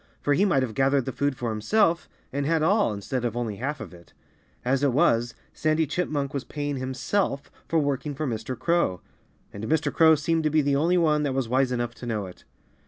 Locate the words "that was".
11.21-11.47